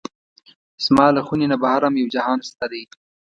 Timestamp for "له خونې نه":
1.15-1.57